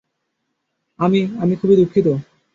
আমি-- 0.99 1.31
আমি 1.41 1.53
খুবই 1.55 1.75
দুঃখিত। 1.75 2.07